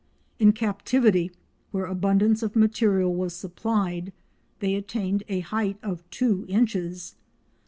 [0.39, 1.29] In captivity,
[1.69, 4.11] when abundance of material was supplied,
[4.57, 7.13] they attained a height of two inches.